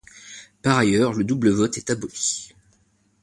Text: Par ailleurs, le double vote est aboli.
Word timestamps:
Par 0.63 0.79
ailleurs, 0.79 1.13
le 1.13 1.23
double 1.23 1.51
vote 1.51 1.77
est 1.77 1.91
aboli. 1.91 2.53